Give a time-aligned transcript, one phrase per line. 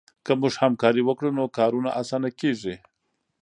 [0.25, 2.75] که موږ همکاري وکړو نو کارونه اسانه کېږي.